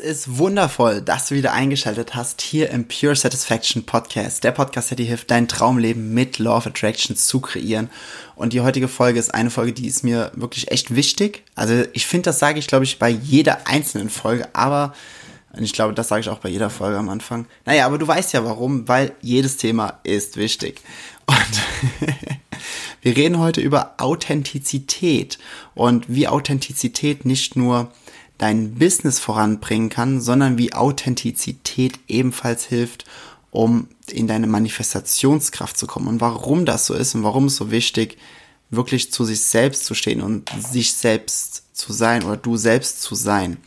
[0.00, 4.42] Es ist wundervoll, dass du wieder eingeschaltet hast hier im Pure Satisfaction Podcast.
[4.44, 7.90] Der Podcast, der dir hilft, dein Traumleben mit Law of Attraction zu kreieren.
[8.34, 11.44] Und die heutige Folge ist eine Folge, die ist mir wirklich echt wichtig.
[11.54, 14.94] Also ich finde, das sage ich, glaube ich, bei jeder einzelnen Folge, aber
[15.58, 17.46] ich glaube, das sage ich auch bei jeder Folge am Anfang.
[17.66, 20.80] Naja, aber du weißt ja warum, weil jedes Thema ist wichtig.
[21.26, 22.08] Und
[23.02, 25.38] wir reden heute über Authentizität
[25.74, 27.92] und wie Authentizität nicht nur
[28.40, 33.04] dein Business voranbringen kann, sondern wie Authentizität ebenfalls hilft,
[33.50, 37.70] um in deine Manifestationskraft zu kommen und warum das so ist und warum es so
[37.70, 38.16] wichtig,
[38.70, 43.14] wirklich zu sich selbst zu stehen und sich selbst zu sein oder du selbst zu
[43.14, 43.58] sein.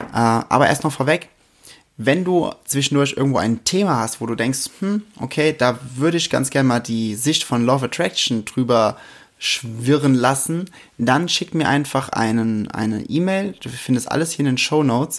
[0.00, 1.28] Äh, aber erst noch vorweg,
[1.98, 6.30] wenn du zwischendurch irgendwo ein Thema hast, wo du denkst, hm, okay, da würde ich
[6.30, 8.96] ganz gerne mal die Sicht von Love Attraction drüber
[9.42, 10.66] schwirren lassen,
[10.98, 13.56] dann schick mir einfach einen, eine E-Mail.
[13.60, 15.18] Du findest alles hier in den Show Notes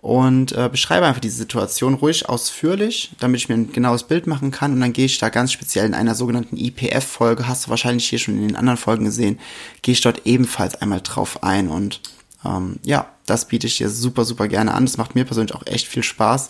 [0.00, 4.50] und äh, beschreibe einfach diese Situation ruhig ausführlich, damit ich mir ein genaues Bild machen
[4.50, 4.72] kann.
[4.72, 8.18] Und dann gehe ich da ganz speziell in einer sogenannten IPF-Folge, hast du wahrscheinlich hier
[8.18, 9.38] schon in den anderen Folgen gesehen,
[9.82, 11.68] gehe ich dort ebenfalls einmal drauf ein.
[11.68, 12.00] Und
[12.44, 14.84] ähm, ja, das biete ich dir super, super gerne an.
[14.84, 16.48] Das macht mir persönlich auch echt viel Spaß.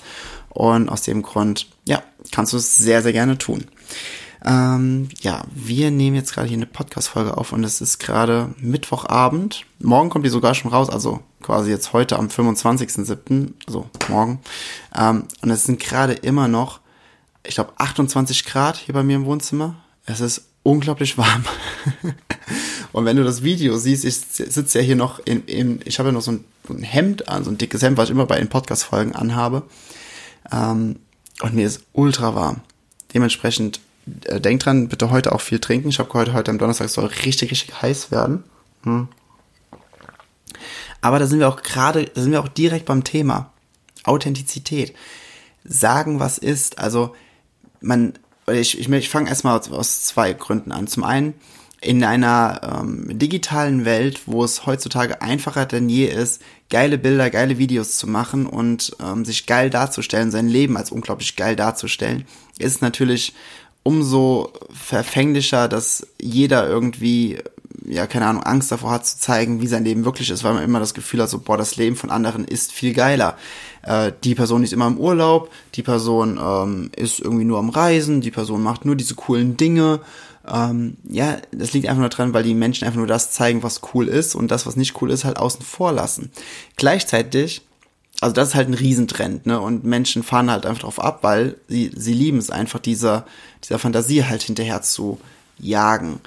[0.49, 3.67] Und aus dem Grund, ja, kannst du es sehr, sehr gerne tun.
[4.45, 9.67] Ähm, ja, wir nehmen jetzt gerade hier eine Podcast-Folge auf und es ist gerade Mittwochabend.
[9.79, 14.41] Morgen kommt die sogar schon raus, also quasi jetzt heute am 25.07., also morgen.
[14.97, 16.81] Ähm, und es sind gerade immer noch,
[17.45, 19.77] ich glaube, 28 Grad hier bei mir im Wohnzimmer.
[20.07, 21.45] Es ist unglaublich warm.
[22.93, 26.09] und wenn du das Video siehst, ich sitze ja hier noch in, in ich habe
[26.09, 28.39] ja noch so ein, ein, Hemd an, so ein dickes Hemd, was ich immer bei
[28.39, 29.65] den Podcast-Folgen anhabe.
[30.51, 30.97] Ähm,
[31.43, 32.61] und mir ist ultra warm.
[33.13, 33.81] Dementsprechend
[34.25, 35.89] äh, denk dran, bitte heute auch viel trinken.
[35.89, 38.45] Ich habe heute, heute am Donnerstag, soll richtig, richtig heiß werden.
[38.83, 39.09] Hm.
[41.01, 43.53] Aber da sind wir auch gerade, da sind wir auch direkt beim Thema.
[44.05, 44.95] Authentizität.
[45.65, 46.79] Sagen, was ist.
[46.79, 47.15] Also,
[47.81, 48.15] man,
[48.51, 50.87] ich, ich, ich fange erstmal aus, aus zwei Gründen an.
[50.87, 51.35] Zum einen,
[51.81, 57.57] in einer ähm, digitalen Welt, wo es heutzutage einfacher denn je ist, geile Bilder, geile
[57.57, 62.27] Videos zu machen und ähm, sich geil darzustellen, sein Leben als unglaublich geil darzustellen,
[62.59, 63.35] ist natürlich
[63.83, 67.39] umso verfänglicher, dass jeder irgendwie,
[67.87, 70.65] ja, keine Ahnung, Angst davor hat zu zeigen, wie sein Leben wirklich ist, weil man
[70.65, 73.37] immer das Gefühl hat, so, boah, das Leben von anderen ist viel geiler.
[73.83, 78.21] Äh, die Person ist immer im Urlaub, die Person ähm, ist irgendwie nur am Reisen,
[78.21, 80.01] die Person macht nur diese coolen Dinge.
[80.47, 83.81] Ähm, ja, das liegt einfach nur dran, weil die Menschen einfach nur das zeigen, was
[83.95, 86.31] cool ist und das, was nicht cool ist, halt außen vor lassen.
[86.77, 87.63] Gleichzeitig
[88.21, 89.61] also das ist halt ein Riesentrend, ne?
[89.61, 93.27] Und Menschen fahren halt einfach drauf ab, weil sie, sie lieben es einfach, dieser,
[93.65, 95.19] dieser Fantasie halt hinterher zu
[95.59, 96.21] jagen.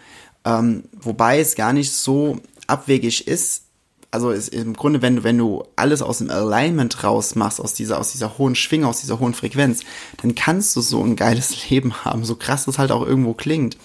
[0.44, 3.64] Ähm, wobei es gar nicht so abwegig ist.
[4.10, 8.00] Also ist im Grunde, wenn du, wenn du alles aus dem Alignment rausmachst, aus dieser,
[8.00, 9.82] aus dieser hohen Schwingung, aus dieser hohen Frequenz,
[10.22, 13.78] dann kannst du so ein geiles Leben haben, so krass das halt auch irgendwo klingt.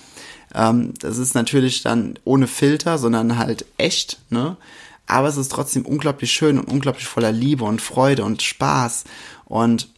[0.54, 4.56] Ähm, das ist natürlich dann ohne Filter, sondern halt echt, ne?
[5.08, 9.04] Aber es ist trotzdem unglaublich schön und unglaublich voller Liebe und Freude und Spaß
[9.46, 9.88] und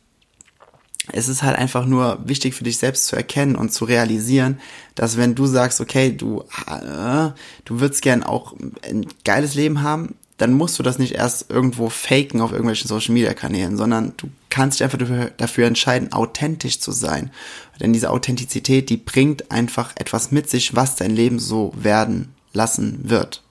[1.12, 4.60] es ist halt einfach nur wichtig für dich selbst zu erkennen und zu realisieren,
[4.94, 7.30] dass wenn du sagst, okay, du, äh,
[7.64, 8.54] du würdest gern auch
[8.88, 13.12] ein geiles Leben haben, dann musst du das nicht erst irgendwo faken auf irgendwelchen Social
[13.12, 17.30] Media Kanälen, sondern du kannst dich einfach dafür, dafür entscheiden, authentisch zu sein.
[17.78, 23.00] Denn diese Authentizität, die bringt einfach etwas mit sich, was dein Leben so werden lassen
[23.10, 23.42] wird.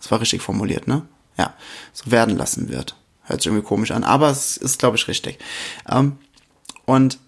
[0.00, 1.06] Das war richtig formuliert, ne?
[1.38, 1.54] Ja,
[1.92, 2.96] so werden lassen wird.
[3.22, 5.38] Hört sich irgendwie komisch an, aber es ist, glaube ich, richtig.
[5.88, 6.18] Ähm,
[6.86, 7.18] und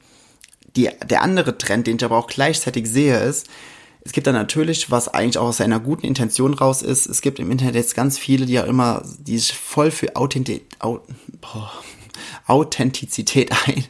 [0.76, 3.48] die, der andere Trend, den ich aber auch gleichzeitig sehe, ist,
[4.04, 7.38] es gibt da natürlich, was eigentlich auch aus einer guten Intention raus ist, es gibt
[7.38, 10.66] im Internet jetzt ganz viele, die ja immer, die sich voll für Authentizität,
[12.47, 13.85] Authentizität ein,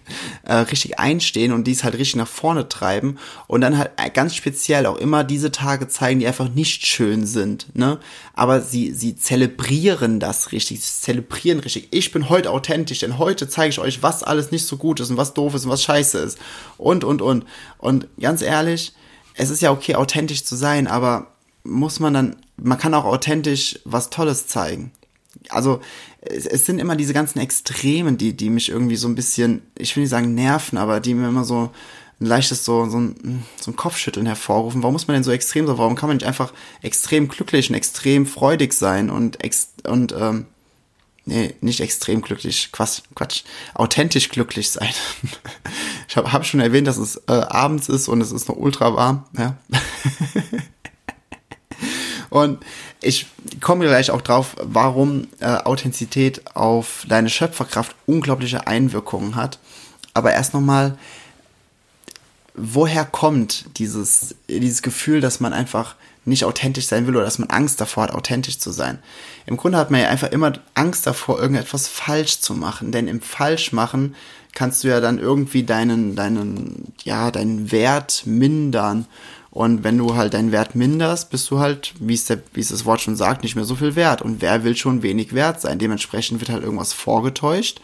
[0.44, 4.86] äh, richtig einstehen und dies halt richtig nach vorne treiben und dann halt ganz speziell
[4.86, 7.98] auch immer diese Tage zeigen, die einfach nicht schön sind, ne?
[8.34, 11.88] Aber sie, sie zelebrieren das richtig, sie zelebrieren richtig.
[11.90, 15.10] Ich bin heute authentisch, denn heute zeige ich euch, was alles nicht so gut ist
[15.10, 16.38] und was doof ist und was scheiße ist.
[16.78, 17.44] Und, und, und.
[17.78, 18.92] Und ganz ehrlich,
[19.34, 21.28] es ist ja okay, authentisch zu sein, aber
[21.64, 24.92] muss man dann man kann auch authentisch was Tolles zeigen.
[25.48, 25.80] Also
[26.20, 29.94] es, es sind immer diese ganzen Extremen, die, die mich irgendwie so ein bisschen, ich
[29.96, 31.70] will nicht sagen nerven, aber die mir immer so
[32.20, 34.82] ein leichtes so, so, ein, so ein Kopfschütteln hervorrufen.
[34.82, 35.78] Warum muss man denn so extrem sein?
[35.78, 40.46] Warum kann man nicht einfach extrem glücklich und extrem freudig sein und, ex und ähm,
[41.24, 43.42] nee, nicht extrem glücklich, Quatsch, Quatsch,
[43.74, 44.92] authentisch glücklich sein.
[46.08, 48.94] ich habe hab schon erwähnt, dass es äh, abends ist und es ist noch ultra
[48.94, 49.24] warm.
[49.36, 49.56] Ja.
[52.32, 52.64] und
[53.02, 53.26] ich
[53.60, 59.58] komme gleich auch drauf, warum äh, Authentizität auf deine Schöpferkraft unglaubliche Einwirkungen hat.
[60.14, 60.96] Aber erst nochmal,
[62.54, 65.94] woher kommt dieses, dieses Gefühl, dass man einfach
[66.24, 68.98] nicht authentisch sein will oder dass man Angst davor hat, authentisch zu sein.
[69.44, 72.92] Im Grunde hat man ja einfach immer Angst davor, irgendetwas falsch zu machen.
[72.92, 74.14] Denn im Falschmachen
[74.54, 79.06] kannst du ja dann irgendwie deinen, deinen, ja, deinen Wert mindern.
[79.52, 82.70] Und wenn du halt deinen Wert minderst, bist du halt, wie es, der, wie es
[82.70, 84.22] das Wort schon sagt, nicht mehr so viel wert.
[84.22, 85.78] Und wer will schon wenig wert sein?
[85.78, 87.82] Dementsprechend wird halt irgendwas vorgetäuscht,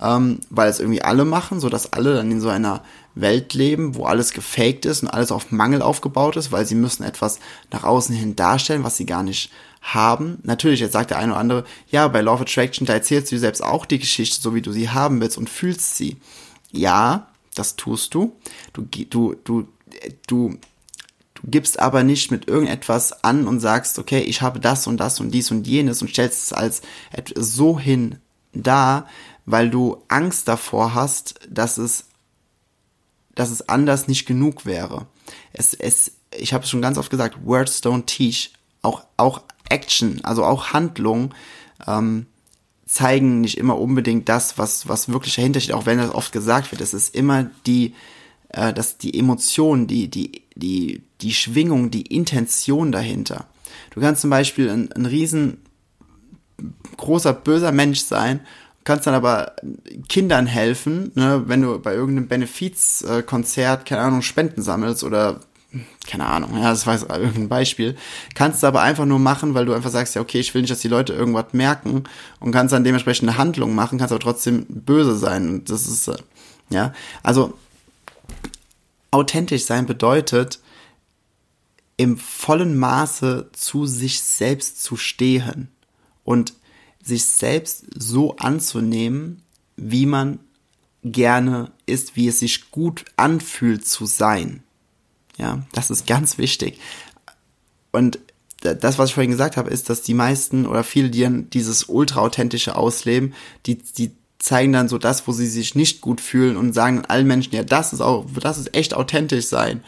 [0.00, 2.84] ähm, weil es irgendwie alle machen, so dass alle dann in so einer
[3.16, 7.02] Welt leben, wo alles gefaked ist und alles auf Mangel aufgebaut ist, weil sie müssen
[7.02, 7.40] etwas
[7.72, 9.50] nach außen hin darstellen, was sie gar nicht
[9.82, 10.38] haben.
[10.44, 13.38] Natürlich, jetzt sagt der eine oder andere, ja, bei Law of Attraction, da erzählst du
[13.40, 16.18] selbst auch die Geschichte, so wie du sie haben willst und fühlst sie.
[16.70, 17.26] Ja,
[17.56, 18.36] das tust du.
[18.72, 19.68] Du, du, du, du,
[20.28, 20.58] du
[21.50, 25.30] gibst aber nicht mit irgendetwas an und sagst, okay, ich habe das und das und
[25.30, 26.82] dies und jenes und stellst es als
[27.36, 28.18] so hin
[28.52, 29.06] da,
[29.46, 32.08] weil du Angst davor hast, dass es
[33.38, 35.06] dass es anders nicht genug wäre.
[35.52, 38.52] Es, es, ich habe es schon ganz oft gesagt, Words don't teach.
[38.82, 41.34] Auch, auch Action, also auch Handlung,
[41.86, 42.26] ähm,
[42.84, 46.72] zeigen nicht immer unbedingt das, was, was wirklich dahinter steht, auch wenn das oft gesagt
[46.72, 46.80] wird.
[46.80, 47.94] Es ist immer die,
[48.48, 53.46] äh, dass die Emotion, die, die, die, die Schwingung, die Intention dahinter.
[53.90, 55.58] Du kannst zum Beispiel ein, ein riesen
[56.96, 58.40] großer böser Mensch sein
[58.88, 59.52] kannst dann aber
[60.08, 65.40] Kindern helfen, ne, wenn du bei irgendeinem Benefizkonzert, keine Ahnung, Spenden sammelst oder
[66.06, 67.96] keine Ahnung, ja, das war irgendein Beispiel,
[68.34, 70.70] kannst du aber einfach nur machen, weil du einfach sagst, ja, okay, ich will nicht,
[70.70, 72.04] dass die Leute irgendwas merken
[72.40, 76.08] und kannst dann dementsprechend eine Handlung machen, kannst aber trotzdem böse sein und das ist,
[76.08, 76.16] äh,
[76.70, 77.52] ja, also
[79.10, 80.60] authentisch sein bedeutet,
[81.98, 85.68] im vollen Maße zu sich selbst zu stehen
[86.24, 86.54] und
[87.02, 89.42] sich selbst so anzunehmen,
[89.76, 90.38] wie man
[91.04, 94.62] gerne ist, wie es sich gut anfühlt zu sein.
[95.36, 96.78] Ja, das ist ganz wichtig.
[97.92, 98.18] Und
[98.60, 102.20] das, was ich vorhin gesagt habe, ist, dass die meisten oder viele, die dieses ultra
[102.20, 103.34] authentische ausleben,
[103.66, 107.26] die, die zeigen dann so das, wo sie sich nicht gut fühlen und sagen allen
[107.26, 109.82] Menschen, ja, das ist auch, das ist echt authentisch sein.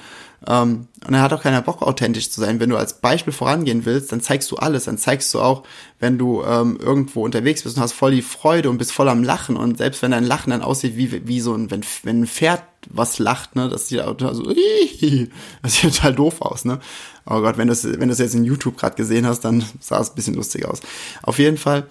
[0.47, 2.61] Ähm, und er hat auch keiner Bock, authentisch zu sein.
[2.61, 4.85] Wenn du als Beispiel vorangehen willst, dann zeigst du alles.
[4.85, 5.65] Dann zeigst du auch,
[5.99, 9.23] wenn du ähm, irgendwo unterwegs bist und hast voll die Freude und bist voll am
[9.23, 9.57] Lachen.
[9.57, 12.63] Und selbst wenn dein Lachen dann aussieht wie, wie so ein, wenn, wenn ein Pferd
[12.89, 14.45] was lacht, ne, das sieht total so,
[15.63, 16.81] das sieht total doof aus, ne.
[17.27, 20.11] Oh Gott, wenn du es wenn jetzt in YouTube gerade gesehen hast, dann sah es
[20.11, 20.81] ein bisschen lustig aus.
[21.23, 21.87] Auf jeden Fall,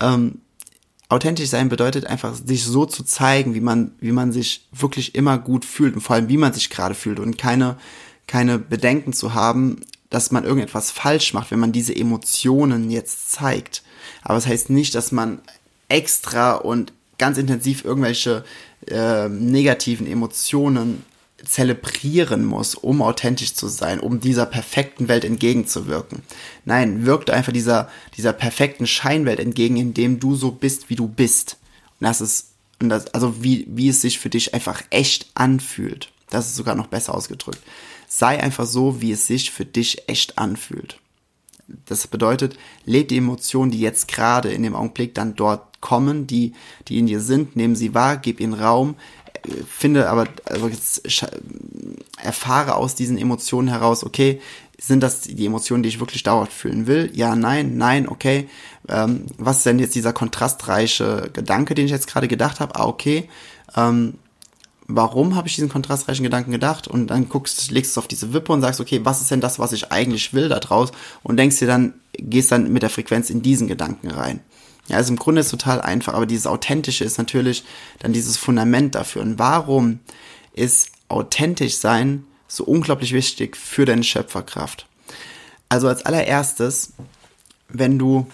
[0.00, 0.42] ähm,
[1.08, 5.38] authentisch sein bedeutet einfach, sich so zu zeigen, wie man, wie man sich wirklich immer
[5.38, 7.76] gut fühlt und vor allem, wie man sich gerade fühlt und keine,
[8.26, 13.82] keine Bedenken zu haben, dass man irgendetwas falsch macht, wenn man diese Emotionen jetzt zeigt.
[14.22, 15.40] Aber das heißt nicht, dass man
[15.88, 18.44] extra und ganz intensiv irgendwelche
[18.86, 21.04] äh, negativen Emotionen
[21.44, 26.22] zelebrieren muss, um authentisch zu sein, um dieser perfekten Welt entgegenzuwirken.
[26.64, 31.56] Nein, wirkt einfach dieser, dieser perfekten Scheinwelt entgegen, indem du so bist, wie du bist.
[32.00, 32.48] Und das ist,
[32.80, 36.10] und das, also wie, wie es sich für dich einfach echt anfühlt.
[36.30, 37.60] Das ist sogar noch besser ausgedrückt.
[38.08, 41.00] Sei einfach so, wie es sich für dich echt anfühlt.
[41.86, 46.54] Das bedeutet, leb die Emotionen, die jetzt gerade in dem Augenblick dann dort kommen, die,
[46.88, 48.96] die in dir sind, nehmen sie wahr, gib ihnen Raum,
[49.68, 50.70] finde aber, also
[52.22, 54.40] erfahre aus diesen Emotionen heraus, okay,
[54.80, 57.10] sind das die Emotionen, die ich wirklich dauernd fühlen will?
[57.12, 58.48] Ja, nein, nein, okay.
[58.88, 62.76] Ähm, was ist denn jetzt dieser kontrastreiche Gedanke, den ich jetzt gerade gedacht habe?
[62.76, 63.28] Ah, okay.
[63.76, 64.14] Ähm,
[64.86, 66.86] warum habe ich diesen kontrastreichen Gedanken gedacht?
[66.86, 69.40] Und dann guckst, legst du es auf diese Wippe und sagst, okay, was ist denn
[69.40, 70.92] das, was ich eigentlich will da draus?
[71.22, 74.40] Und denkst dir dann, gehst dann mit der Frequenz in diesen Gedanken rein.
[74.88, 77.64] Ja, also im Grunde ist es total einfach, aber dieses Authentische ist natürlich
[77.98, 79.22] dann dieses Fundament dafür.
[79.22, 80.00] Und warum
[80.52, 84.86] ist authentisch sein so unglaublich wichtig für deine Schöpferkraft?
[85.68, 86.94] Also als allererstes,
[87.68, 88.26] wenn du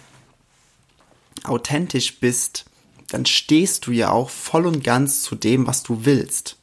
[1.43, 2.65] authentisch bist,
[3.09, 6.57] dann stehst du ja auch voll und ganz zu dem, was du willst.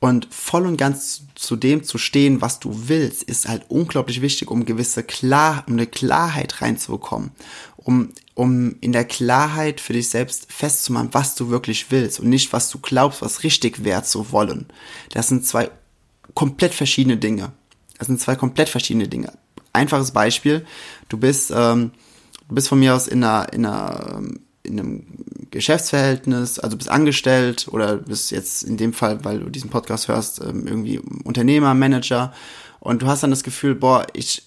[0.00, 4.50] Und voll und ganz zu dem zu stehen, was du willst, ist halt unglaublich wichtig,
[4.50, 7.30] um gewisse Klar, um eine Klarheit reinzubekommen,
[7.76, 12.52] um, um in der Klarheit für dich selbst festzumachen, was du wirklich willst und nicht,
[12.52, 14.66] was du glaubst, was richtig wäre zu wollen.
[15.12, 15.70] Das sind zwei
[16.34, 17.52] komplett verschiedene Dinge.
[17.98, 19.32] Das sind zwei komplett verschiedene Dinge.
[19.72, 20.66] Einfaches Beispiel,
[21.08, 21.92] du bist, ähm,
[22.48, 24.22] du bist von mir aus in einer, in einer
[24.64, 25.06] in einem
[25.50, 30.40] Geschäftsverhältnis, also bist angestellt oder bist jetzt in dem Fall, weil du diesen Podcast hörst,
[30.40, 32.32] ähm, irgendwie Unternehmer, Manager
[32.80, 34.42] und du hast dann das Gefühl, boah, ich,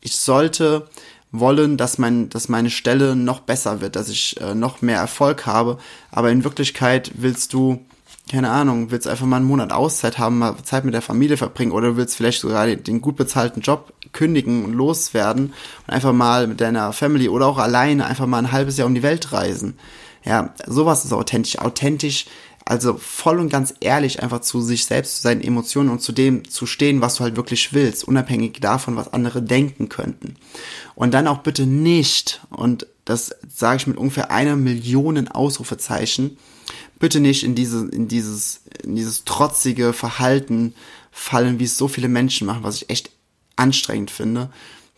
[0.00, 0.88] ich sollte
[1.32, 5.46] wollen, dass mein, dass meine Stelle noch besser wird, dass ich äh, noch mehr Erfolg
[5.46, 5.78] habe,
[6.10, 7.84] aber in Wirklichkeit willst du
[8.30, 11.72] keine Ahnung, willst einfach mal einen Monat Auszeit haben, mal Zeit mit der Familie verbringen
[11.72, 15.52] oder willst vielleicht sogar den gut bezahlten Job kündigen und loswerden
[15.86, 18.94] und einfach mal mit deiner Family oder auch alleine einfach mal ein halbes Jahr um
[18.94, 19.76] die Welt reisen.
[20.24, 21.58] Ja, sowas ist authentisch.
[21.58, 22.26] Authentisch,
[22.70, 26.48] also voll und ganz ehrlich einfach zu sich selbst, zu seinen Emotionen und zu dem
[26.48, 30.36] zu stehen, was du halt wirklich willst, unabhängig davon, was andere denken könnten.
[30.94, 36.38] Und dann auch bitte nicht, und das sage ich mit ungefähr einer Million Ausrufezeichen,
[37.00, 40.76] bitte nicht in diese, in dieses, in dieses trotzige Verhalten
[41.10, 43.10] fallen, wie es so viele Menschen machen, was ich echt
[43.56, 44.48] anstrengend finde.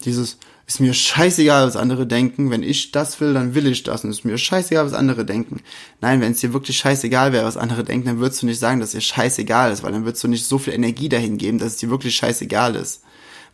[0.04, 2.50] Dieses, ist mir scheißegal, was andere denken.
[2.50, 4.04] Wenn ich das will, dann will ich das.
[4.04, 5.60] Und ist mir scheißegal, was andere denken.
[6.00, 8.80] Nein, wenn es dir wirklich scheißegal wäre, was andere denken, dann würdest du nicht sagen,
[8.80, 11.58] dass es dir scheißegal ist, weil dann würdest du nicht so viel Energie dahin geben,
[11.58, 13.02] dass es dir wirklich scheißegal ist.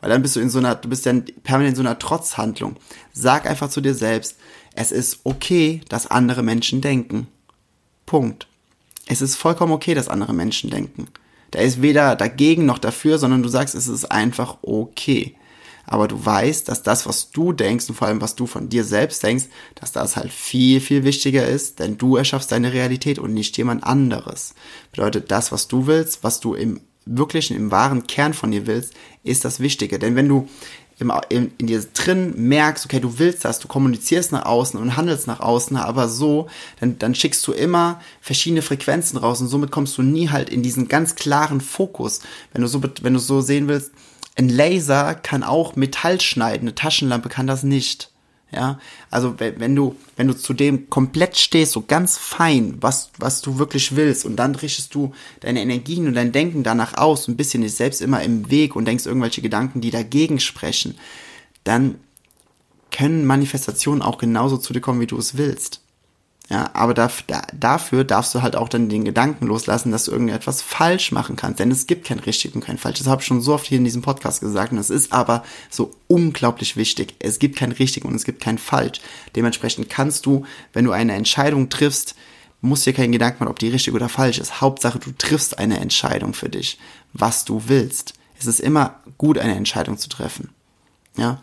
[0.00, 2.76] Weil dann bist du in so einer, du bist dann permanent in so einer Trotzhandlung.
[3.12, 4.36] Sag einfach zu dir selbst,
[4.74, 7.26] es ist okay, dass andere Menschen denken.
[8.06, 8.46] Punkt.
[9.06, 11.08] Es ist vollkommen okay, dass andere Menschen denken.
[11.50, 15.34] Da ist weder dagegen noch dafür, sondern du sagst, es ist einfach okay.
[15.88, 18.84] Aber du weißt, dass das, was du denkst und vor allem, was du von dir
[18.84, 23.32] selbst denkst, dass das halt viel, viel wichtiger ist, denn du erschaffst deine Realität und
[23.32, 24.54] nicht jemand anderes.
[24.92, 28.92] Bedeutet, das, was du willst, was du im wirklichen, im wahren Kern von dir willst,
[29.24, 29.98] ist das Wichtige.
[29.98, 30.46] Denn wenn du
[30.98, 34.96] im, in, in dir drin merkst, okay, du willst das, du kommunizierst nach außen und
[34.96, 36.48] handelst nach außen, aber so,
[36.80, 40.62] dann, dann schickst du immer verschiedene Frequenzen raus und somit kommst du nie halt in
[40.62, 42.20] diesen ganz klaren Fokus.
[42.52, 43.92] Wenn du so, wenn du so sehen willst,
[44.38, 48.10] ein Laser kann auch Metall schneiden, eine Taschenlampe kann das nicht.
[48.50, 48.78] Ja,
[49.10, 53.58] also wenn du, wenn du zu dem komplett stehst, so ganz fein, was, was du
[53.58, 57.58] wirklich willst, und dann richtest du deine Energien und dein Denken danach aus bist dir
[57.58, 60.94] nicht selbst immer im Weg und denkst irgendwelche Gedanken, die dagegen sprechen,
[61.64, 61.96] dann
[62.90, 65.82] können Manifestationen auch genauso zu dir kommen, wie du es willst.
[66.50, 70.62] Ja, aber dafür, dafür darfst du halt auch dann den Gedanken loslassen, dass du irgendetwas
[70.62, 71.60] falsch machen kannst.
[71.60, 72.98] Denn es gibt kein richtig und kein falsch.
[72.98, 74.72] Das habe ich schon so oft hier in diesem Podcast gesagt.
[74.72, 77.16] Und es ist aber so unglaublich wichtig.
[77.18, 79.00] Es gibt kein richtig und es gibt kein falsch.
[79.36, 82.14] Dementsprechend kannst du, wenn du eine Entscheidung triffst,
[82.62, 84.62] musst dir keinen Gedanken machen, ob die richtig oder falsch ist.
[84.62, 86.78] Hauptsache, du triffst eine Entscheidung für dich,
[87.12, 88.14] was du willst.
[88.40, 90.48] Es ist immer gut, eine Entscheidung zu treffen.
[91.16, 91.42] Ja.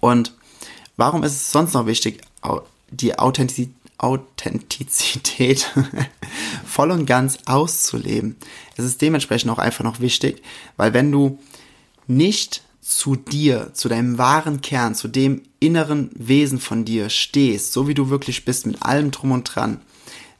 [0.00, 0.34] Und
[0.96, 2.22] warum ist es sonst noch wichtig,
[2.90, 5.70] die Authentizität Authentizität
[6.64, 8.36] voll und ganz auszuleben.
[8.76, 10.42] Es ist dementsprechend auch einfach noch wichtig,
[10.78, 11.38] weil wenn du
[12.06, 17.88] nicht zu dir, zu deinem wahren Kern, zu dem inneren Wesen von dir stehst, so
[17.88, 19.82] wie du wirklich bist, mit allem drum und dran,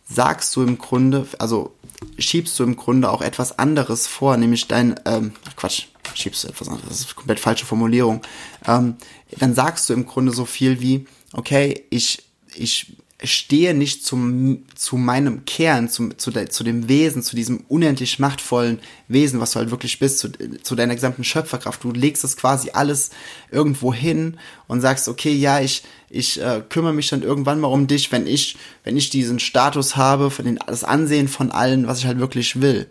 [0.08, 1.74] sagst du im Grunde, also
[2.18, 6.68] schiebst du im Grunde auch etwas anderes vor, nämlich dein, ähm, Quatsch, schiebst du etwas
[6.68, 8.22] anderes, das ist eine komplett falsche Formulierung,
[8.66, 8.96] ähm,
[9.38, 14.96] dann sagst du im Grunde so viel wie, okay, ich ich stehe nicht zum, zu
[14.96, 19.58] meinem Kern, zum, zu, de, zu dem Wesen, zu diesem unendlich machtvollen Wesen, was du
[19.58, 20.30] halt wirklich bist, zu,
[20.62, 21.84] zu deiner gesamten Schöpferkraft.
[21.84, 23.10] Du legst es quasi alles
[23.50, 24.38] irgendwo hin
[24.68, 28.26] und sagst, okay, ja, ich, ich äh, kümmere mich dann irgendwann mal um dich, wenn
[28.26, 32.20] ich, wenn ich diesen Status habe, von den, das Ansehen von allen, was ich halt
[32.20, 32.88] wirklich will.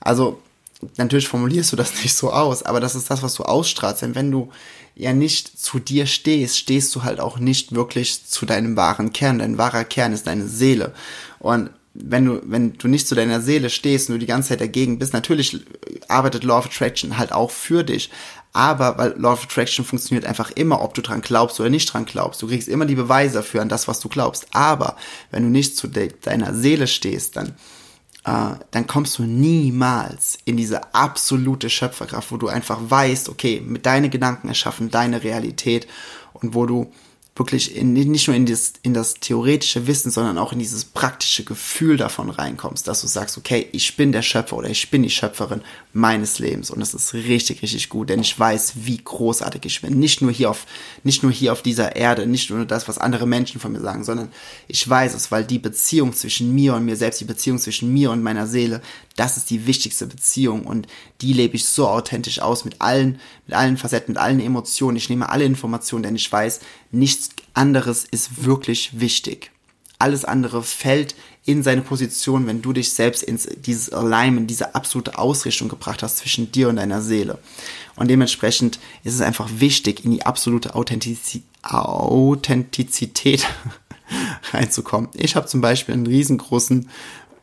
[0.00, 0.40] Also,
[0.96, 4.02] natürlich formulierst du das nicht so aus, aber das ist das, was du ausstrahlst.
[4.02, 4.50] Denn wenn du
[5.02, 9.40] ja nicht zu dir stehst, stehst du halt auch nicht wirklich zu deinem wahren Kern.
[9.40, 10.94] Dein wahrer Kern ist deine Seele.
[11.38, 14.60] Und wenn du, wenn du nicht zu deiner Seele stehst und du die ganze Zeit
[14.60, 15.60] dagegen bist, natürlich
[16.08, 18.10] arbeitet Law of Attraction halt auch für dich.
[18.54, 22.04] Aber weil Law of Attraction funktioniert einfach immer, ob du dran glaubst oder nicht dran
[22.04, 22.40] glaubst.
[22.42, 24.46] Du kriegst immer die Beweise dafür an das, was du glaubst.
[24.52, 24.96] Aber
[25.30, 27.54] wenn du nicht zu de deiner Seele stehst, dann
[28.24, 33.86] äh, dann kommst du niemals in diese absolute Schöpferkraft, wo du einfach weißt, okay, mit
[33.86, 35.88] deinen Gedanken erschaffen deine Realität
[36.32, 36.92] und wo du
[37.34, 41.44] wirklich in, nicht nur in das, in das theoretische Wissen, sondern auch in dieses praktische
[41.44, 45.08] Gefühl davon reinkommst, dass du sagst, okay, ich bin der Schöpfer oder ich bin die
[45.08, 45.62] Schöpferin
[45.94, 49.98] meines Lebens und das ist richtig, richtig gut, denn ich weiß, wie großartig ich bin.
[49.98, 50.66] Nicht nur hier auf,
[51.04, 54.04] nicht nur hier auf dieser Erde, nicht nur das, was andere Menschen von mir sagen,
[54.04, 54.30] sondern
[54.68, 58.10] ich weiß es, weil die Beziehung zwischen mir und mir selbst, die Beziehung zwischen mir
[58.10, 58.82] und meiner Seele,
[59.16, 60.86] das ist die wichtigste Beziehung und
[61.22, 64.96] die lebe ich so authentisch aus mit allen, mit allen Facetten, mit allen Emotionen.
[64.96, 66.60] Ich nehme alle Informationen, denn ich weiß,
[66.92, 69.50] nichts anderes ist wirklich wichtig.
[69.98, 75.18] Alles andere fällt in seine Position, wenn du dich selbst in dieses Alignment, diese absolute
[75.18, 77.38] Ausrichtung gebracht hast zwischen dir und deiner Seele.
[77.96, 83.46] Und dementsprechend ist es einfach wichtig, in die absolute Authentizität, Authentizität
[84.52, 85.10] reinzukommen.
[85.14, 86.88] Ich habe zum Beispiel einen riesengroßen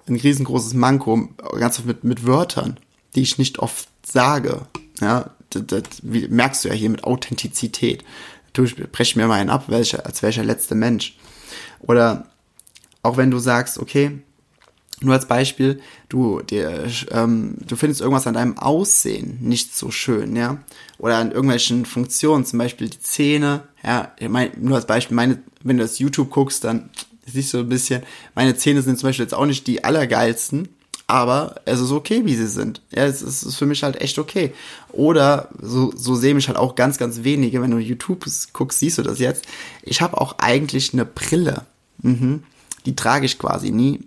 [0.10, 2.78] ein riesengroßes Manko, ganz oft mit, mit Wörtern,
[3.16, 4.66] die ich nicht oft sage.
[5.00, 8.04] Ja, das, das merkst du ja hier mit Authentizität.
[8.54, 11.18] Du brech mir mal einen ab, welcher, als welcher letzte Mensch.
[11.80, 12.28] Oder
[13.02, 14.22] auch wenn du sagst, okay,
[15.02, 15.80] nur als Beispiel,
[16.10, 20.58] du, dir, ähm, du findest irgendwas an deinem Aussehen nicht so schön, ja,
[20.98, 25.78] oder an irgendwelchen Funktionen, zum Beispiel die Zähne, ja, mein, nur als Beispiel, meine, wenn
[25.78, 26.90] du das YouTube guckst, dann
[27.26, 28.04] siehst du ein bisschen,
[28.36, 30.68] meine Zähne sind zum Beispiel jetzt auch nicht die allergeilsten,
[31.10, 32.82] aber es ist okay, wie sie sind.
[32.92, 34.54] Ja, es ist, für mich halt echt okay.
[34.92, 37.62] Oder so, so sehen mich halt auch ganz, ganz wenige.
[37.62, 39.46] Wenn du YouTube guckst, siehst du das jetzt.
[39.82, 41.66] Ich habe auch eigentlich eine Brille.
[42.04, 42.44] Mhm.
[42.86, 44.02] Die trage ich quasi nie.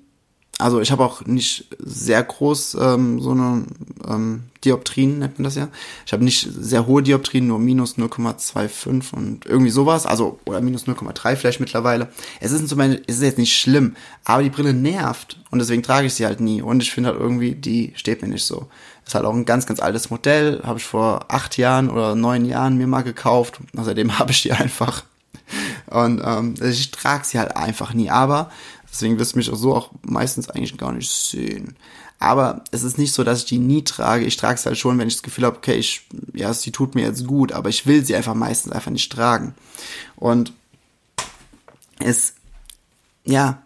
[0.63, 3.65] Also ich habe auch nicht sehr groß ähm, so eine
[4.09, 5.69] ähm, Dioptrien, nennt man das ja.
[6.07, 10.07] Ich habe nicht sehr hohe Dioptrien, nur minus 0,25 und irgendwie sowas.
[10.07, 12.09] Also, oder minus 0,3 vielleicht mittlerweile.
[12.41, 15.83] Es ist, zum Beispiel, es ist jetzt nicht schlimm, aber die Brille nervt und deswegen
[15.83, 16.63] trage ich sie halt nie.
[16.63, 18.69] Und ich finde halt irgendwie, die steht mir nicht so.
[19.05, 20.61] Ist halt auch ein ganz, ganz altes Modell.
[20.63, 23.59] Habe ich vor acht Jahren oder neun Jahren mir mal gekauft.
[23.77, 25.03] Außerdem habe ich die einfach.
[25.87, 28.11] Und ähm, ich trage sie halt einfach nie.
[28.11, 28.51] Aber
[28.93, 31.77] Deswegen wirst du mich auch so auch meistens eigentlich gar nicht sehen.
[32.19, 34.25] Aber es ist nicht so, dass ich die nie trage.
[34.25, 36.95] Ich trage es halt schon, wenn ich das Gefühl habe, okay, ich, ja, sie tut
[36.95, 39.55] mir jetzt gut, aber ich will sie einfach meistens einfach nicht tragen.
[40.15, 40.53] Und
[41.99, 42.35] es,
[43.25, 43.63] ja,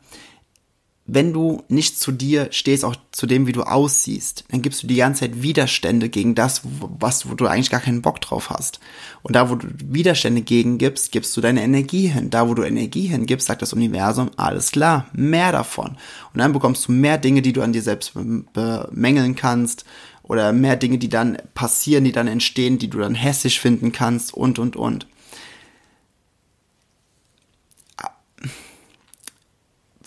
[1.06, 4.88] wenn du nicht zu dir stehst, auch zu dem, wie du aussiehst, dann gibst du
[4.88, 8.80] die ganze Zeit Widerstände gegen das, was, wo du eigentlich gar keinen Bock drauf hast.
[9.22, 12.30] Und da, wo du Widerstände gegen gibst, gibst du deine Energie hin.
[12.30, 15.96] Da, wo du Energie hingibst, sagt das Universum, alles klar, mehr davon.
[16.34, 18.12] Und dann bekommst du mehr Dinge, die du an dir selbst
[18.52, 19.84] bemängeln kannst
[20.24, 24.34] oder mehr Dinge, die dann passieren, die dann entstehen, die du dann hässlich finden kannst
[24.34, 25.06] und, und, und.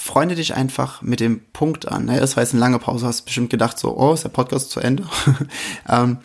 [0.10, 2.06] Freunde dich einfach mit dem Punkt an.
[2.06, 2.20] Ne?
[2.20, 4.80] Das war jetzt eine lange Pause, hast bestimmt gedacht, so, oh, ist der Podcast zu
[4.80, 5.08] Ende?
[5.88, 6.18] ähm,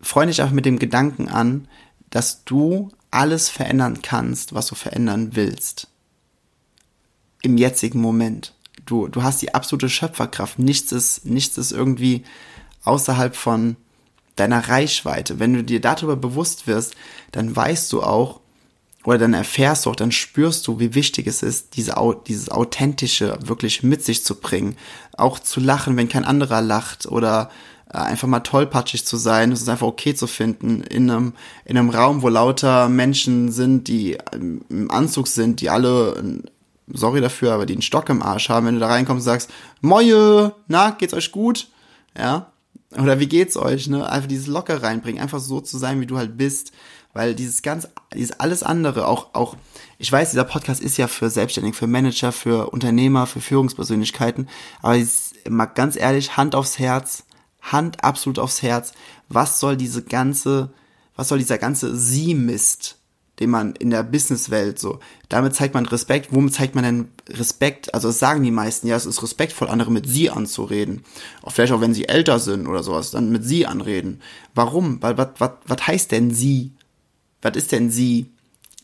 [0.00, 1.68] freunde dich einfach mit dem Gedanken an,
[2.10, 5.86] dass du alles verändern kannst, was du verändern willst.
[7.42, 8.54] Im jetzigen Moment.
[8.86, 10.58] Du, du hast die absolute Schöpferkraft.
[10.58, 12.24] Nichts ist, nichts ist irgendwie
[12.82, 13.76] außerhalb von
[14.34, 15.38] deiner Reichweite.
[15.38, 16.96] Wenn du dir darüber bewusst wirst,
[17.30, 18.40] dann weißt du auch,
[19.04, 21.94] oder dann erfährst du auch, dann spürst du, wie wichtig es ist, diese,
[22.26, 24.76] dieses Authentische wirklich mit sich zu bringen.
[25.16, 27.50] Auch zu lachen, wenn kein anderer lacht oder
[27.92, 31.32] äh, einfach mal tollpatschig zu sein, es ist einfach okay zu finden, in einem,
[31.64, 36.42] in einem Raum, wo lauter Menschen sind, die im Anzug sind, die alle,
[36.92, 39.50] sorry dafür, aber die einen Stock im Arsch haben, wenn du da reinkommst und sagst,
[39.80, 41.68] Moje, na, geht's euch gut?
[42.18, 42.52] Ja,
[42.98, 44.10] oder wie geht's euch, ne?
[44.10, 46.72] Einfach dieses Locker reinbringen, einfach so zu sein, wie du halt bist
[47.12, 49.56] weil dieses ganz, dieses alles andere, auch, auch,
[49.98, 54.48] ich weiß, dieser Podcast ist ja für Selbstständige, für Manager, für Unternehmer, für Führungspersönlichkeiten,
[54.82, 54.96] aber
[55.48, 57.24] mal ganz ehrlich, Hand aufs Herz,
[57.62, 58.92] Hand absolut aufs Herz,
[59.28, 60.72] was soll diese ganze,
[61.16, 62.96] was soll dieser ganze Sie-Mist,
[63.40, 67.92] den man in der Businesswelt so, damit zeigt man Respekt, womit zeigt man denn Respekt?
[67.94, 71.04] Also das sagen die meisten, ja, es ist respektvoll, andere mit sie anzureden.
[71.42, 74.20] Auch vielleicht auch wenn sie älter sind oder sowas, dann mit sie anreden.
[74.54, 75.02] Warum?
[75.02, 76.72] Weil was was was heißt denn sie?
[77.42, 78.26] Was ist denn sie?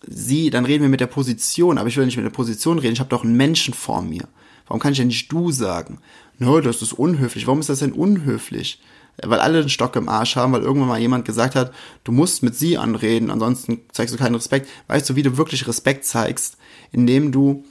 [0.06, 2.92] Sie, dann reden wir mit der Position, aber ich will nicht mit der Position reden,
[2.92, 4.28] ich habe doch einen Menschen vor mir.
[4.66, 5.98] Warum kann ich denn nicht du sagen?
[6.38, 7.46] No, das ist unhöflich.
[7.46, 8.80] Warum ist das denn unhöflich?
[9.22, 11.72] Weil alle einen Stock im Arsch haben, weil irgendwann mal jemand gesagt hat,
[12.04, 14.68] du musst mit sie anreden, ansonsten zeigst du keinen Respekt.
[14.88, 16.58] Weißt du, wie du wirklich Respekt zeigst?
[16.92, 17.64] Indem du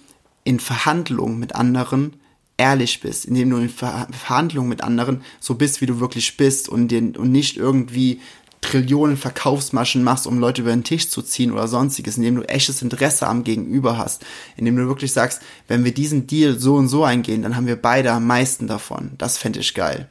[0.44, 2.14] in Verhandlungen mit anderen
[2.58, 6.88] ehrlich bist, indem du in Verhandlungen mit anderen so bist, wie du wirklich bist und,
[6.88, 8.22] den, und nicht irgendwie
[8.66, 12.82] Trillionen Verkaufsmaschen machst, um Leute über den Tisch zu ziehen oder sonstiges, indem du echtes
[12.82, 14.26] Interesse am Gegenüber hast,
[14.58, 17.80] indem du wirklich sagst, wenn wir diesen Deal so und so eingehen, dann haben wir
[17.80, 19.12] beide am meisten davon.
[19.18, 20.10] Das fände ich geil.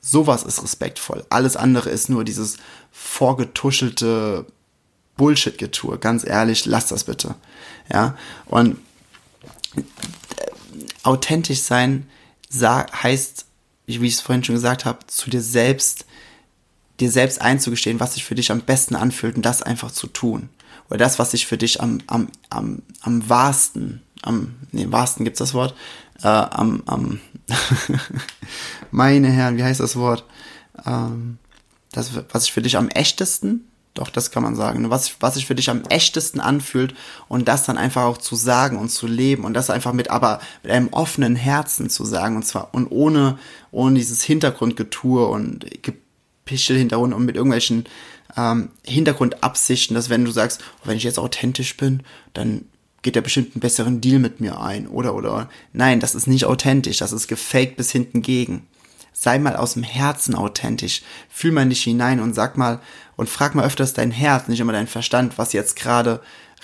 [0.00, 1.24] Sowas ist respektvoll.
[1.30, 2.58] Alles andere ist nur dieses
[2.92, 4.46] vorgetuschelte
[5.16, 5.98] Bullshit-Getue.
[5.98, 7.34] Ganz ehrlich, lass das bitte.
[7.92, 8.78] Ja, und
[9.76, 9.82] äh,
[11.02, 12.06] authentisch sein
[12.52, 13.46] heißt,
[13.86, 16.04] wie ich es vorhin schon gesagt habe, zu dir selbst,
[17.00, 20.48] dir selbst einzugestehen, was sich für dich am besten anfühlt und das einfach zu tun.
[20.88, 25.38] Oder das, was sich für dich am, am, am, am wahrsten, am, nee, wahrsten gibt's
[25.38, 25.74] das Wort,
[26.22, 27.20] äh, am, am,
[28.90, 30.24] meine Herren, wie heißt das Wort?
[30.84, 31.38] Ähm,
[31.92, 33.64] das, was sich für dich am echtesten
[33.98, 34.90] doch, das kann man sagen.
[34.90, 36.94] Was, was sich für dich am echtesten anfühlt
[37.26, 40.38] und das dann einfach auch zu sagen und zu leben und das einfach mit, aber
[40.62, 43.38] mit einem offenen Herzen zu sagen und zwar und ohne,
[43.72, 46.07] ohne dieses Hintergrundgetue und Gepischel
[46.56, 47.84] Hintergrund und mit irgendwelchen
[48.36, 52.02] ähm, Hintergrundabsichten, dass wenn du sagst, oh, wenn ich jetzt authentisch bin,
[52.34, 52.64] dann
[53.02, 56.46] geht er bestimmt einen besseren Deal mit mir ein oder oder nein, das ist nicht
[56.46, 58.66] authentisch, das ist gefaked bis hinten gegen
[59.20, 61.02] sei mal aus dem Herzen authentisch.
[61.28, 62.80] Fühl mal nicht hinein und sag mal
[63.16, 66.20] und frag mal öfters dein Herz, nicht immer dein Verstand, was jetzt gerade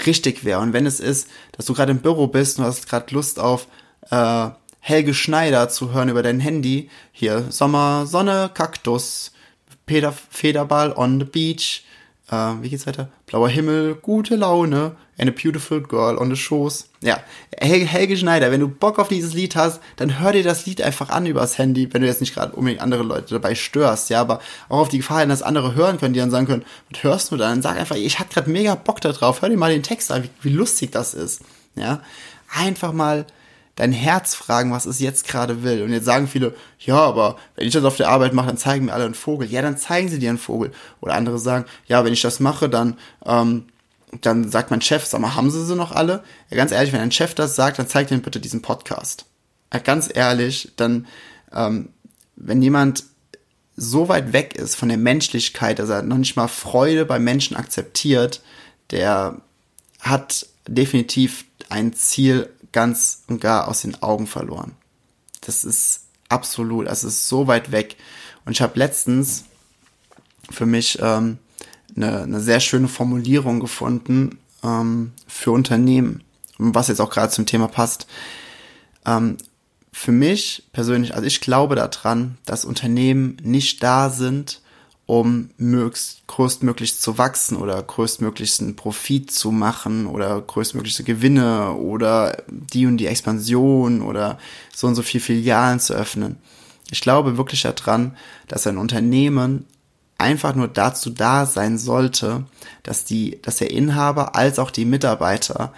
[0.07, 0.61] richtig wäre.
[0.61, 3.66] Und wenn es ist, dass du gerade im Büro bist und hast gerade Lust auf
[4.11, 9.33] äh, Helge Schneider zu hören über dein Handy, hier Sommer, Sonne, Kaktus,
[9.87, 11.85] Peter, Federball on the beach,
[12.31, 13.09] äh, wie geht's weiter?
[13.27, 16.88] Blauer Himmel, gute Laune, and a beautiful girl on the shows.
[17.01, 17.20] Ja,
[17.59, 20.83] Helge, Helge Schneider, wenn du Bock auf dieses Lied hast, dann hör dir das Lied
[20.83, 24.20] einfach an übers Handy, wenn du jetzt nicht gerade unbedingt andere Leute dabei störst, ja,
[24.20, 27.03] aber auch auf die Gefahr hin, dass andere hören können, die dann sagen können, was
[27.03, 27.49] hörst du da?
[27.49, 30.11] Dann sag einfach, ich hatte gerade mega Bock da drauf, hör dir mal den Text
[30.11, 31.42] an, wie, wie lustig das ist,
[31.77, 32.01] ja.
[32.57, 33.27] Einfach mal
[33.76, 35.82] dein Herz fragen, was es jetzt gerade will.
[35.82, 38.87] Und jetzt sagen viele, ja, aber wenn ich das auf der Arbeit mache, dann zeigen
[38.87, 39.50] mir alle einen Vogel.
[39.50, 40.70] Ja, dann zeigen sie dir einen Vogel.
[41.00, 43.64] Oder andere sagen, ja, wenn ich das mache, dann, ähm,
[44.20, 46.22] dann sagt mein Chef, sag mal, haben sie sie noch alle?
[46.50, 49.26] Ja, ganz ehrlich, wenn ein Chef das sagt, dann zeigt ihm bitte diesen Podcast.
[49.72, 51.06] Ja, ganz ehrlich, dann,
[51.52, 51.88] ähm,
[52.37, 53.04] wenn jemand
[53.76, 57.56] so weit weg ist von der Menschlichkeit, dass er noch nicht mal Freude bei Menschen
[57.56, 58.40] akzeptiert,
[58.92, 59.40] der
[60.00, 64.72] hat definitiv ein Ziel ganz und gar aus den Augen verloren.
[65.40, 67.96] Das ist absolut, es ist so weit weg.
[68.44, 69.44] Und ich habe letztens
[70.50, 71.38] für mich ähm,
[71.96, 76.22] eine, eine sehr schöne Formulierung gefunden ähm, für Unternehmen,
[76.58, 78.06] was jetzt auch gerade zum Thema passt.
[79.06, 79.38] Ähm,
[79.92, 84.60] für mich persönlich, also ich glaube daran, dass Unternehmen nicht da sind,
[85.07, 92.87] um möglichst größtmöglich zu wachsen oder größtmöglichsten Profit zu machen oder größtmöglichste Gewinne oder die
[92.87, 94.38] und die Expansion oder
[94.75, 96.37] so und so viel Filialen zu öffnen.
[96.90, 98.17] Ich glaube wirklich daran,
[98.49, 99.67] dass ein Unternehmen
[100.17, 102.45] einfach nur dazu da sein sollte,
[102.83, 105.75] dass die, dass der Inhaber als auch die Mitarbeiter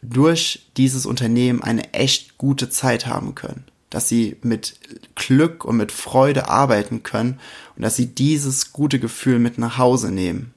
[0.00, 4.74] durch dieses Unternehmen eine echt gute Zeit haben können dass sie mit
[5.14, 7.38] Glück und mit Freude arbeiten können
[7.76, 10.52] und dass sie dieses gute Gefühl mit nach Hause nehmen.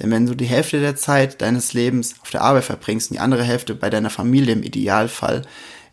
[0.00, 3.20] Denn wenn du die Hälfte der Zeit deines Lebens auf der Arbeit verbringst und die
[3.20, 5.42] andere Hälfte bei deiner Familie im Idealfall,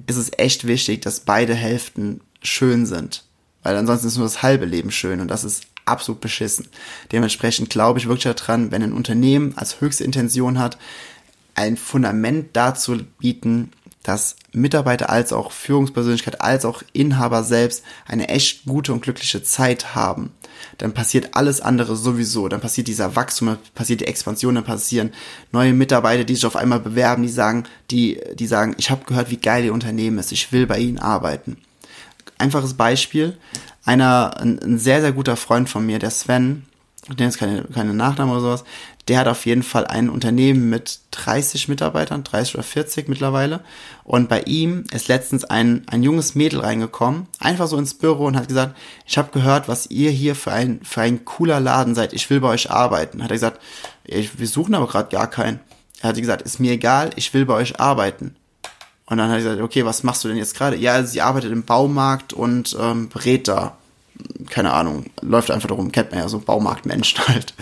[0.08, 3.24] ist es echt wichtig, dass beide Hälften schön sind.
[3.62, 6.70] Weil ansonsten ist nur das halbe Leben schön und das ist absolut beschissen.
[7.12, 10.80] Dementsprechend glaube ich wirklich daran, wenn ein Unternehmen als höchste Intention hat,
[11.54, 18.66] ein Fundament dazu bieten, dass Mitarbeiter als auch Führungspersönlichkeit als auch Inhaber selbst eine echt
[18.66, 20.32] gute und glückliche Zeit haben,
[20.78, 22.48] dann passiert alles andere sowieso.
[22.48, 25.12] Dann passiert dieser Wachstum, dann passiert die Expansion, dann passieren
[25.52, 29.32] neue Mitarbeiter, die sich auf einmal bewerben, die sagen, die, die sagen, ich habe gehört,
[29.32, 31.58] wie geil ihr Unternehmen ist, ich will bei ihnen arbeiten.
[32.38, 33.38] Einfaches Beispiel,
[33.84, 36.66] einer, ein, ein sehr, sehr guter Freund von mir, der Sven,
[37.18, 38.64] der ist keine, keine Nachname oder sowas,
[39.10, 43.62] der hat auf jeden Fall ein Unternehmen mit 30 Mitarbeitern, 30 oder 40 mittlerweile.
[44.04, 48.38] Und bei ihm ist letztens ein, ein junges Mädel reingekommen, einfach so ins Büro und
[48.38, 52.14] hat gesagt, ich habe gehört, was ihr hier für ein, für ein cooler Laden seid,
[52.14, 53.24] ich will bei euch arbeiten.
[53.24, 53.60] Hat er gesagt,
[54.06, 55.60] wir suchen aber gerade gar keinen.
[56.02, 58.36] Er hat gesagt, ist mir egal, ich will bei euch arbeiten.
[59.08, 60.78] Und dann hat er gesagt, okay, was machst du denn jetzt gerade?
[60.78, 63.76] Ja, sie arbeitet im Baumarkt und ähm, berät da
[64.50, 67.54] keine Ahnung, läuft einfach darum, kennt man ja so Baumarktmenschen halt.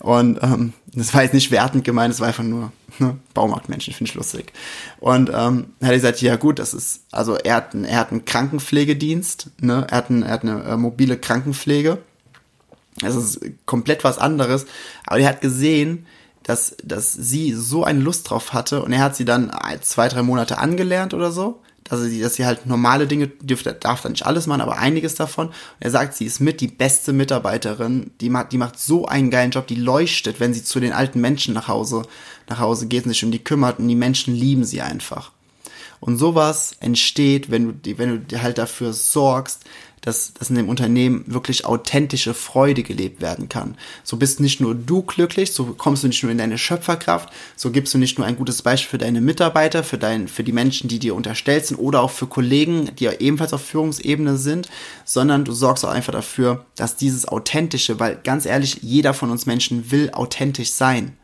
[0.00, 4.10] Und ähm, das war jetzt nicht wertend gemeint, es war einfach nur ne, Baumarktmenschen, finde
[4.10, 4.52] ich lustig.
[4.98, 8.24] Und ähm, hat er gesagt, ja gut, das ist, also er hat, er hat einen
[8.24, 11.98] Krankenpflegedienst, ne, er hat, ein, er hat eine äh, mobile Krankenpflege.
[13.00, 14.66] Das ist komplett was anderes.
[15.06, 16.06] Aber er hat gesehen,
[16.42, 19.50] dass, dass sie so eine Lust drauf hatte und er hat sie dann
[19.82, 24.02] zwei, drei Monate angelernt oder so also sie, dass sie halt normale Dinge, dürfte, darf
[24.02, 25.48] da nicht alles machen, aber einiges davon.
[25.48, 29.30] Und er sagt, sie ist mit die beste Mitarbeiterin, die macht, die macht so einen
[29.30, 32.02] geilen Job, die leuchtet, wenn sie zu den alten Menschen nach Hause,
[32.48, 35.32] nach Hause geht und sich um die kümmert und die Menschen lieben sie einfach.
[36.00, 39.64] Und sowas entsteht, wenn du, wenn du halt dafür sorgst,
[40.00, 43.76] dass, dass in dem Unternehmen wirklich authentische Freude gelebt werden kann.
[44.02, 47.70] So bist nicht nur du glücklich, so kommst du nicht nur in deine Schöpferkraft, so
[47.70, 50.88] gibst du nicht nur ein gutes Beispiel für deine Mitarbeiter, für, dein, für die Menschen,
[50.88, 54.68] die dir unterstellt sind oder auch für Kollegen, die ja ebenfalls auf Führungsebene sind,
[55.04, 59.46] sondern du sorgst auch einfach dafür, dass dieses Authentische, weil ganz ehrlich, jeder von uns
[59.46, 61.16] Menschen will authentisch sein.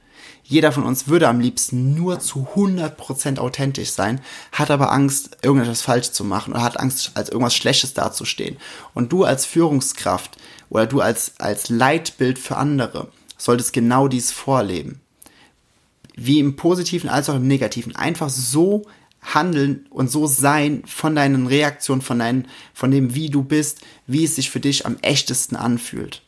[0.48, 4.20] Jeder von uns würde am liebsten nur zu 100% authentisch sein,
[4.52, 8.56] hat aber Angst, irgendetwas falsch zu machen oder hat Angst, als irgendwas Schlechtes dazustehen.
[8.94, 10.37] Und du als Führungskraft
[10.70, 15.00] oder du als, als Leitbild für andere solltest genau dies vorleben.
[16.14, 17.96] Wie im Positiven als auch im Negativen.
[17.96, 18.87] Einfach so
[19.20, 24.24] handeln und so sein von deinen Reaktionen, von deinen, von dem, wie du bist, wie
[24.24, 26.22] es sich für dich am echtesten anfühlt.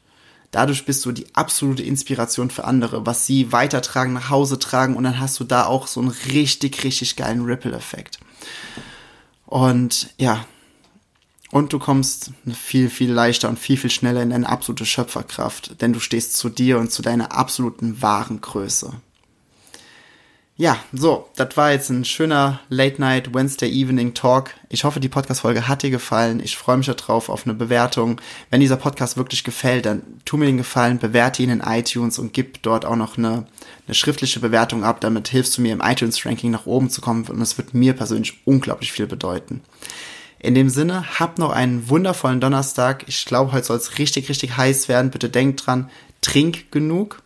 [0.50, 5.04] Dadurch bist du die absolute Inspiration für andere, was sie weitertragen, nach Hause tragen und
[5.04, 8.18] dann hast du da auch so einen richtig, richtig geilen Ripple-Effekt.
[9.44, 10.44] Und ja,
[11.50, 15.92] und du kommst viel, viel leichter und viel, viel schneller in deine absolute Schöpferkraft, denn
[15.92, 18.92] du stehst zu dir und zu deiner absoluten wahren Größe.
[20.60, 24.50] Ja, so, das war jetzt ein schöner Late Night Wednesday Evening Talk.
[24.68, 26.40] Ich hoffe, die Podcast-Folge hat dir gefallen.
[26.42, 28.20] Ich freue mich darauf auf eine Bewertung.
[28.50, 32.32] Wenn dieser Podcast wirklich gefällt, dann tu mir den Gefallen, bewerte ihn in iTunes und
[32.32, 33.46] gib dort auch noch eine,
[33.86, 35.00] eine schriftliche Bewertung ab.
[35.00, 38.40] Damit hilfst du mir im iTunes-Ranking nach oben zu kommen und es wird mir persönlich
[38.44, 39.60] unglaublich viel bedeuten.
[40.40, 43.04] In dem Sinne, habt noch einen wundervollen Donnerstag.
[43.06, 45.12] Ich glaube, heute soll es richtig, richtig heiß werden.
[45.12, 45.88] Bitte denkt dran,
[46.20, 47.22] trink genug.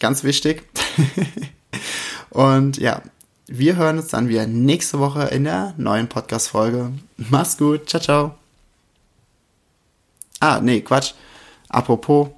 [0.00, 0.64] Ganz wichtig.
[2.34, 3.00] Und ja,
[3.46, 6.90] wir hören uns dann wieder nächste Woche in der neuen Podcast-Folge.
[7.16, 7.88] Mach's gut.
[7.88, 8.34] Ciao, ciao.
[10.40, 11.12] Ah, nee, Quatsch.
[11.68, 12.28] Apropos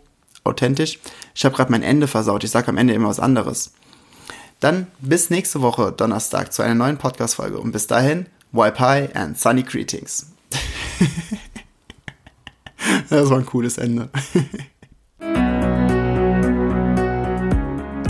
[0.45, 0.99] authentisch.
[1.35, 2.45] Ich habe gerade mein Ende versaut.
[2.45, 3.73] Ich sage am Ende immer was anderes.
[4.61, 7.59] Dann bis nächste Woche Donnerstag zu einer neuen Podcast-Folge.
[7.59, 10.27] Und bis dahin, Wipe High and Sunny Greetings.
[13.09, 14.11] das war ein cooles Ende.